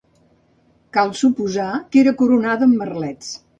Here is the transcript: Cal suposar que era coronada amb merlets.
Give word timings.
Cal 0.97 1.13
suposar 1.19 1.67
que 1.93 2.01
era 2.03 2.17
coronada 2.25 2.71
amb 2.71 2.83
merlets. 2.83 3.33